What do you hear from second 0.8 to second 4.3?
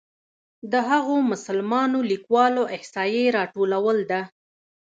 هغو مسلمانو لیکوالو احصایې راټولول ده.